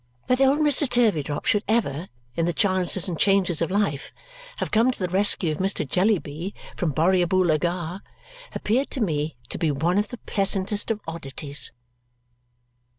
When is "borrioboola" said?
6.91-7.59